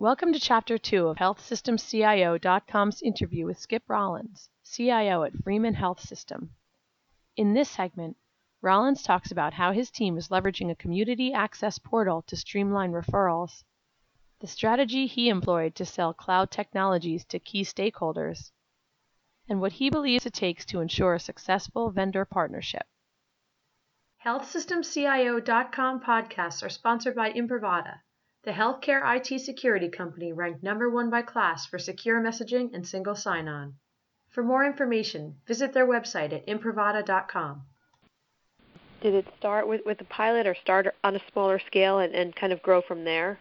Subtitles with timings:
[0.00, 6.50] Welcome to Chapter 2 of HealthSystemCIO.com's interview with Skip Rollins, CIO at Freeman Health System.
[7.36, 8.16] In this segment,
[8.62, 13.64] Rollins talks about how his team is leveraging a community access portal to streamline referrals,
[14.38, 18.52] the strategy he employed to sell cloud technologies to key stakeholders,
[19.48, 22.86] and what he believes it takes to ensure a successful vendor partnership.
[24.24, 28.02] HealthSystemCIO.com podcasts are sponsored by Imprivata,
[28.44, 33.16] the healthcare IT security company ranked number one by KLAS for secure messaging and single
[33.16, 33.74] sign-on.
[34.30, 37.62] For more information, visit their website at imprivata.com.
[39.00, 42.34] Did it start with, with a pilot or start on a smaller scale and, and
[42.34, 43.38] kind of grow from there?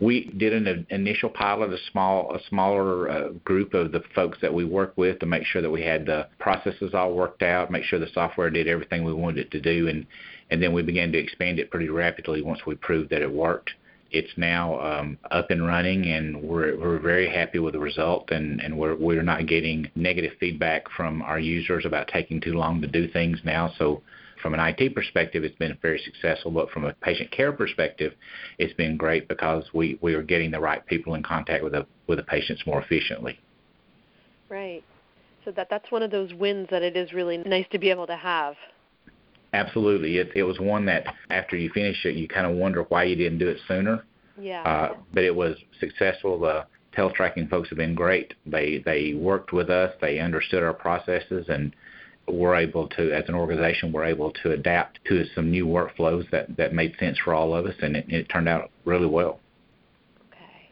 [0.00, 4.54] We did an initial pilot, a small, a smaller uh, group of the folks that
[4.54, 7.82] we work with to make sure that we had the processes all worked out, make
[7.82, 10.06] sure the software did everything we wanted it to do, and
[10.50, 13.72] and then we began to expand it pretty rapidly once we proved that it worked.
[14.10, 18.60] It's now um, up and running, and we're we're very happy with the result, and
[18.60, 22.86] and we're we're not getting negative feedback from our users about taking too long to
[22.86, 23.72] do things now.
[23.78, 24.02] So
[24.40, 28.14] from an IT perspective, it's been very successful, but from a patient care perspective,
[28.58, 31.86] it's been great because we, we are getting the right people in contact with the
[32.06, 33.38] with the patients more efficiently.
[34.48, 34.82] Right.
[35.44, 38.06] So that that's one of those wins that it is really nice to be able
[38.06, 38.54] to have.
[39.52, 40.18] Absolutely.
[40.18, 43.16] It it was one that after you finish it, you kind of wonder why you
[43.16, 44.04] didn't do it sooner.
[44.40, 44.62] Yeah.
[44.62, 46.38] Uh, but it was successful.
[46.38, 48.34] The teletracking folks have been great.
[48.46, 49.94] They they worked with us.
[50.00, 51.74] They understood our processes and
[52.30, 56.56] we're able to, as an organization, we're able to adapt to some new workflows that,
[56.56, 59.40] that made sense for all of us, and it, it turned out really well.
[60.30, 60.68] Okay.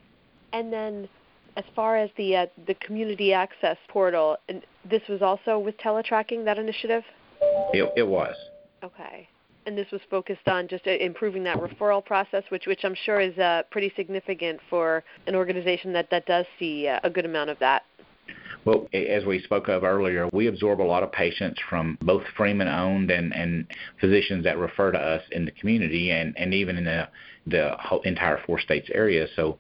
[0.53, 1.09] And then,
[1.57, 6.45] as far as the uh, the community access portal, and this was also with teletracking
[6.45, 7.03] that initiative.
[7.73, 8.35] It, it was.
[8.87, 9.29] Okay.
[9.67, 13.21] And this was focused on just uh, improving that referral process, which which I'm sure
[13.21, 17.51] is uh, pretty significant for an organization that that does see uh, a good amount
[17.51, 17.83] of that.
[18.65, 22.67] Well, as we spoke of earlier, we absorb a lot of patients from both Freeman
[22.67, 23.67] owned and, and
[24.01, 27.09] physicians that refer to us in the community and, and even in the,
[27.47, 29.29] the entire four states area.
[29.37, 29.59] So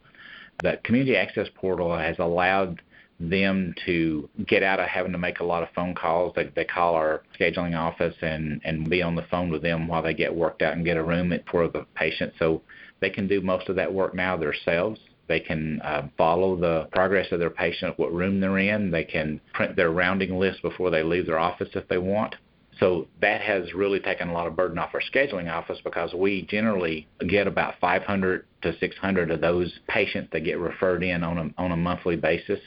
[0.60, 2.82] the community access portal has allowed
[3.19, 6.34] them to get out of having to make a lot of phone calls.
[6.37, 10.03] They, they call our scheduling office and, and be on the phone with them while
[10.03, 12.34] they get worked out and get a room for the patient.
[12.38, 12.62] So
[13.00, 15.00] they can do most of that work now themselves.
[15.28, 18.91] They can uh, follow the progress of their patient, what room they're in.
[18.91, 22.37] They can print their rounding list before they leave their office if they want.
[22.78, 26.43] So that has really taken a lot of burden off our scheduling office because we
[26.43, 31.62] generally get about 500 to 600 of those patients that get referred in on a,
[31.62, 32.60] on a monthly basis.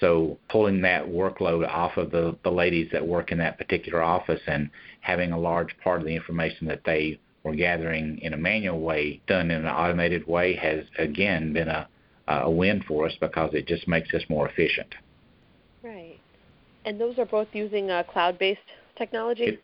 [0.00, 4.40] So pulling that workload off of the, the ladies that work in that particular office
[4.46, 4.70] and
[5.00, 9.20] having a large part of the information that they were gathering in a manual way
[9.26, 11.88] done in an automated way has again been a
[12.28, 14.94] a win for us because it just makes us more efficient.
[15.82, 16.18] Right.
[16.84, 18.60] And those are both using uh, cloud-based
[18.96, 19.44] technology?
[19.44, 19.62] It,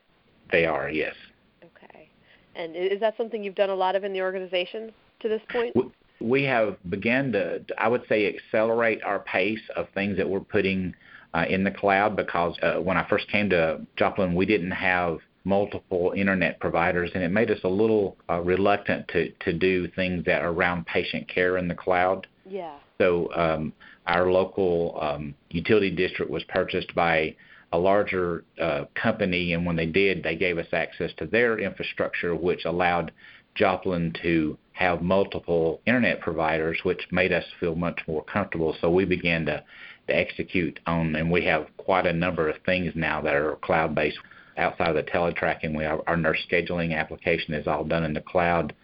[0.50, 1.14] they are, yes.
[1.62, 2.08] Okay.
[2.54, 5.74] And is that something you've done a lot of in the organization to this point?
[6.22, 10.94] We, have begun to, I would say, accelerate our pace of things that we're putting
[11.34, 15.18] uh, in the cloud because uh, when I first came to Joplin, we didn't have
[15.44, 20.24] multiple internet providers, and it made us a little uh, reluctant to, to do things
[20.24, 22.26] that are around patient care in the cloud.
[22.48, 22.76] Yeah.
[22.98, 23.72] So um,
[24.06, 27.34] our local um, utility district was purchased by
[27.72, 32.36] a larger uh, company, and when they did, they gave us access to their infrastructure,
[32.36, 33.10] which allowed
[33.54, 38.76] Joplin to have multiple internet providers, which made us feel much more comfortable.
[38.80, 39.62] So we began to,
[40.08, 43.94] to execute on, and we have quite a number of things now that are cloud
[43.94, 44.18] based
[44.56, 48.20] outside of the teletracking, we have our nurse scheduling application is all done in the
[48.20, 48.74] cloud.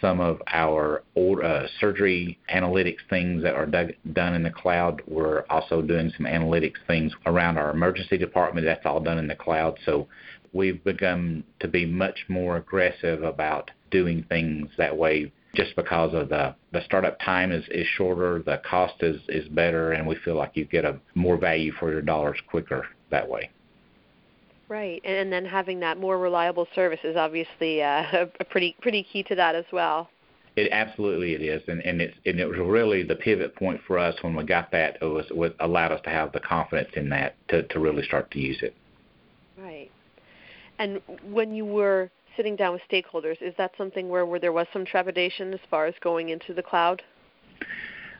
[0.00, 5.02] Some of our old, uh, surgery analytics things that are dug, done in the cloud.
[5.06, 8.66] We're also doing some analytics things around our emergency department.
[8.66, 9.78] That's all done in the cloud.
[9.84, 10.08] So
[10.52, 16.28] we've begun to be much more aggressive about doing things that way just because of
[16.28, 20.34] the the startup time is, is shorter, the cost is, is better, and we feel
[20.34, 23.50] like you get a more value for your dollars quicker that way.
[24.68, 29.22] Right, and then having that more reliable service is obviously uh, a pretty pretty key
[29.24, 30.08] to that as well.
[30.56, 33.98] It absolutely it is, and and it's and it was really the pivot point for
[33.98, 34.98] us when we got that.
[35.02, 38.30] It was what allowed us to have the confidence in that to to really start
[38.32, 38.74] to use it.
[39.58, 39.90] Right,
[40.78, 44.66] and when you were sitting down with stakeholders, is that something where where there was
[44.72, 47.02] some trepidation as far as going into the cloud?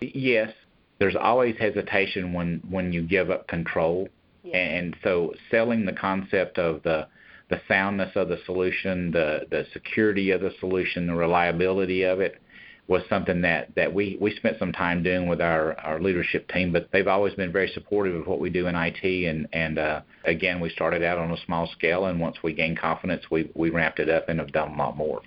[0.00, 0.52] Yes,
[0.98, 4.08] there's always hesitation when when you give up control
[4.44, 4.56] yeah.
[4.56, 7.08] And so selling the concept of the
[7.50, 12.40] the soundness of the solution, the the security of the solution, the reliability of it,
[12.86, 16.70] was something that that we we spent some time doing with our our leadership team
[16.70, 20.00] but they've always been very supportive of what we do in IT and and uh
[20.24, 23.70] again we started out on a small scale and once we gained confidence we we
[23.70, 25.22] ramped it up and have done a lot more.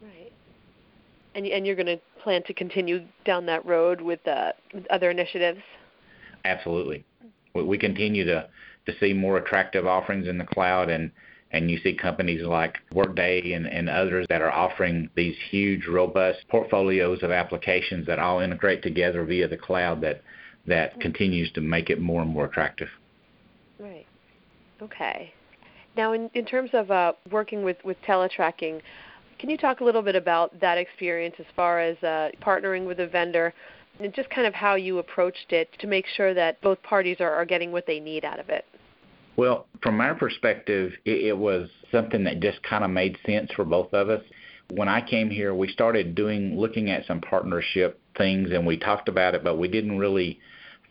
[0.00, 0.32] Right.
[1.34, 5.10] And and you're going to plan to continue down that road with uh with other
[5.10, 5.60] initiatives?
[6.46, 7.04] Absolutely
[7.54, 8.48] we, continue to
[8.86, 11.10] to see more attractive offerings in the cloud and
[11.52, 16.38] and you see companies like Workday and, and others that are offering these huge, robust
[16.48, 20.22] portfolios of applications that all integrate together via the cloud that
[20.66, 22.88] that continues to make it more and more attractive.
[23.78, 24.06] Right.
[24.82, 25.32] Okay.
[25.96, 28.80] Now, in, in terms of uh, working with, with teletracking,
[29.38, 33.00] can you talk a little bit about that experience as far as uh, partnering with
[33.00, 33.54] a vendor
[34.00, 37.32] and just kind of how you approached it to make sure that both parties are,
[37.32, 38.64] are getting what they need out of it?
[39.36, 43.64] Well, from our perspective, it, it was something that just kind of made sense for
[43.64, 44.22] both of us.
[44.70, 49.08] When I came here, we started doing looking at some partnership things, and we talked
[49.08, 50.38] about it, but we didn't really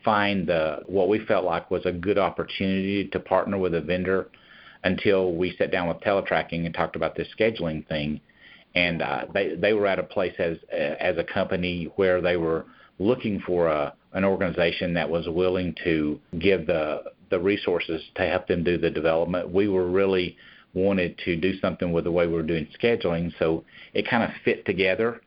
[0.04, 4.28] find the what we felt like was a good opportunity to partner with a vendor
[4.82, 8.20] until we sat down with teletracking and talked about this scheduling thing.
[8.74, 12.66] And uh, they they were at a place as as a company where they were
[13.00, 18.46] looking for a an organization that was willing to give the the resources to help
[18.48, 19.52] them do the development.
[19.52, 20.36] We were really
[20.74, 23.64] wanted to do something with the way we were doing scheduling, so
[23.94, 25.20] it kind of fit together.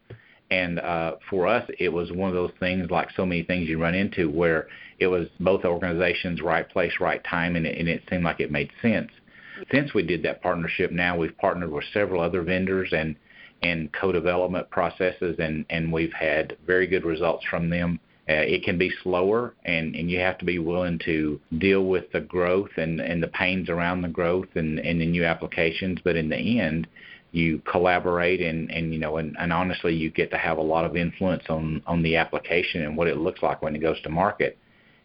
[0.51, 3.81] And uh, for us, it was one of those things, like so many things you
[3.81, 4.67] run into, where
[4.99, 8.51] it was both organizations, right place, right time, and it, and it seemed like it
[8.51, 9.09] made sense.
[9.71, 13.15] Since we did that partnership, now we've partnered with several other vendors and
[13.63, 17.99] and co-development processes, and and we've had very good results from them.
[18.29, 22.09] Uh, it can be slower, and, and you have to be willing to deal with
[22.13, 25.99] the growth and, and the pains around the growth and, and the new applications.
[26.05, 26.87] But in the end,
[27.33, 30.85] you collaborate and, and you know and, and honestly you get to have a lot
[30.85, 34.09] of influence on on the application and what it looks like when it goes to
[34.09, 34.57] market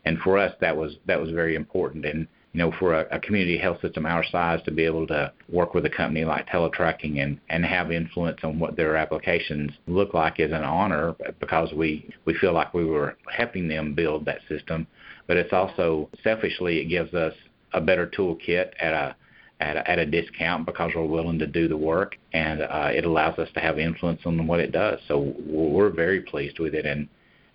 [0.05, 2.28] and for us that was that was very important and
[2.58, 5.75] you know, for a, a community health system our size to be able to work
[5.75, 10.40] with a company like Teletracking and, and have influence on what their applications look like
[10.40, 14.88] is an honor because we, we feel like we were helping them build that system.
[15.28, 17.32] But it's also selfishly it gives us
[17.75, 19.14] a better toolkit at a
[19.60, 23.05] at a, at a discount because we're willing to do the work and uh, it
[23.05, 24.99] allows us to have influence on what it does.
[25.06, 27.08] So we're very pleased with it and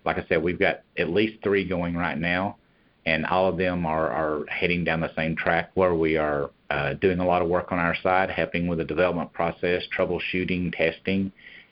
[0.06, 2.56] like I said, we've got at least three going right now
[3.06, 6.94] and all of them are, are heading down the same track where we are uh,
[6.94, 11.30] doing a lot of work on our side, helping with the development process, troubleshooting, testing,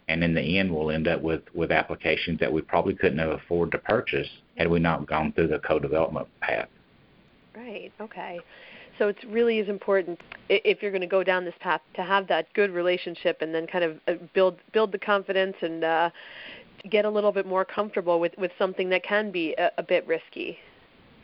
[0.09, 3.31] and in the end, we'll end up with, with applications that we probably couldn't have
[3.31, 6.69] afforded to purchase had we not gone through the co-development path.
[7.57, 7.93] Right.
[8.01, 8.41] Okay.
[8.99, 12.29] So it really is important if you're going to go down this path to have
[12.29, 16.11] that good relationship and then kind of uh, build build the confidence and uh,
[16.91, 20.07] get a little bit more comfortable with with something that can be a, a bit
[20.07, 20.59] risky.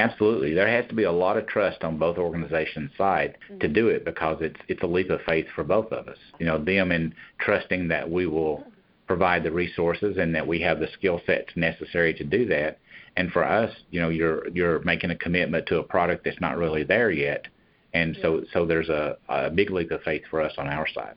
[0.00, 3.58] Absolutely, there has to be a lot of trust on both organizations' side mm-hmm.
[3.58, 6.18] to do it because it's it's a leap of faith for both of us.
[6.38, 8.64] You know, them in trusting that we will
[9.08, 12.78] provide the resources and that we have the skill sets necessary to do that.
[13.16, 16.58] And for us, you know, you're you're making a commitment to a product that's not
[16.58, 17.48] really there yet,
[17.92, 21.16] and so so there's a, a big leap of faith for us on our side.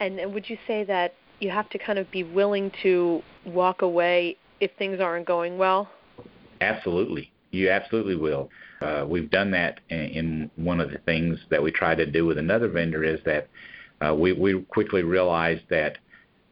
[0.00, 3.82] And, and would you say that you have to kind of be willing to walk
[3.82, 5.90] away if things aren't going well?
[6.62, 8.50] Absolutely you absolutely will.
[8.80, 12.26] Uh, we've done that in, in one of the things that we try to do
[12.26, 13.48] with another vendor is that
[14.00, 15.98] uh, we, we quickly realized that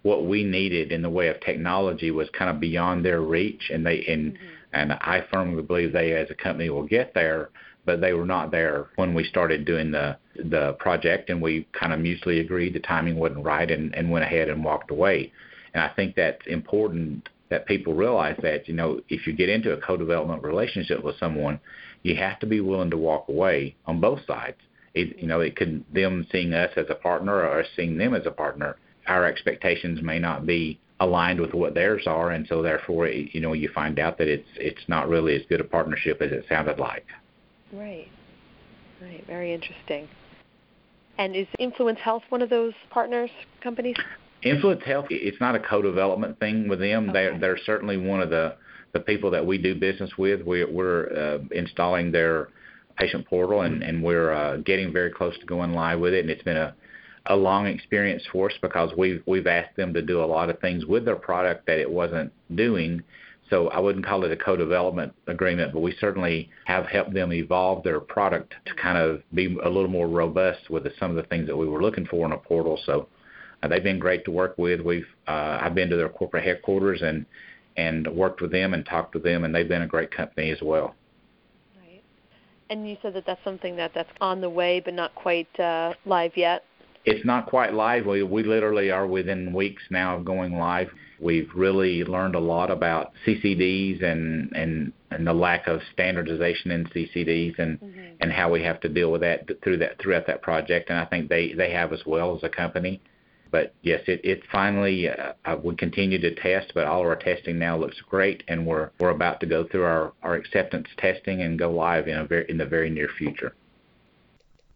[0.02, 3.84] what we needed in the way of technology was kind of beyond their reach, and
[3.84, 4.44] they and mm-hmm.
[4.72, 7.50] and I firmly believe they as a company will get there,
[7.86, 11.92] but they were not there when we started doing the the project, and we kind
[11.92, 15.32] of mutually agreed the timing wasn't right, and and went ahead and walked away.
[15.72, 19.72] And I think that's important that people realize that you know if you get into
[19.72, 21.60] a co-development relationship with someone,
[22.02, 24.58] you have to be willing to walk away on both sides.
[24.94, 28.14] It, you know, it could them seeing us as a partner or us seeing them
[28.14, 28.76] as a partner.
[29.06, 33.52] Our expectations may not be aligned with what theirs are, and so therefore, you know,
[33.52, 36.78] you find out that it's it's not really as good a partnership as it sounded
[36.78, 37.06] like.
[37.72, 38.08] Right.
[39.02, 39.26] Right.
[39.26, 40.08] Very interesting.
[41.18, 43.30] And is Influence Health one of those partners
[43.62, 43.96] companies?
[44.44, 47.10] Influence Health, it's not a co-development thing with them.
[47.10, 47.12] Okay.
[47.12, 48.56] They're they're certainly one of the
[48.92, 50.42] the people that we do business with.
[50.42, 52.48] We're, we're uh, installing their
[52.96, 56.20] patient portal and and we're uh, getting very close to going live with it.
[56.20, 56.74] And it's been a
[57.26, 60.58] a long experience for us because we've we've asked them to do a lot of
[60.60, 63.02] things with their product that it wasn't doing.
[63.50, 67.82] So I wouldn't call it a co-development agreement, but we certainly have helped them evolve
[67.82, 71.46] their product to kind of be a little more robust with some of the things
[71.46, 72.78] that we were looking for in a portal.
[72.86, 73.06] So
[73.68, 74.80] they've been great to work with.
[74.80, 77.26] We've uh, I've been to their corporate headquarters and
[77.76, 80.58] and worked with them and talked with them, and they've been a great company as
[80.62, 80.94] well.
[81.80, 82.02] Right.
[82.70, 85.94] And you said that that's something that that's on the way, but not quite uh,
[86.06, 86.64] live yet.
[87.04, 88.06] It's not quite live.
[88.06, 90.88] We we literally are within weeks now of going live.
[91.20, 96.86] We've really learned a lot about CCDs and and and the lack of standardization in
[96.86, 98.00] CCDs and mm-hmm.
[98.20, 100.88] and how we have to deal with that through that throughout that project.
[100.88, 103.00] And I think they they have as well as a company.
[103.54, 107.14] But yes, it it finally uh, uh, we continue to test, but all of our
[107.14, 111.40] testing now looks great, and we're we're about to go through our our acceptance testing
[111.40, 113.54] and go live in a very in the very near future.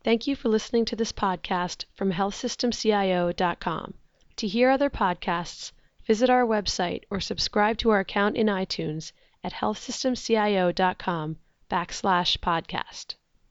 [0.05, 3.95] Thank you for listening to this podcast from healthsystemcio.com.
[4.37, 5.73] To hear other podcasts,
[6.07, 9.11] visit our website or subscribe to our account in iTunes
[9.43, 11.37] at healthsystemcio.com
[11.69, 13.17] backslash podcast.